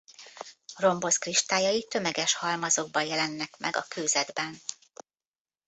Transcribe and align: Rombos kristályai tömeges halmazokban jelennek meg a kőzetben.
Rombos 0.75 1.17
kristályai 1.17 1.83
tömeges 1.89 2.33
halmazokban 2.33 3.03
jelennek 3.05 3.57
meg 3.57 3.75
a 3.75 3.85
kőzetben. 3.87 4.55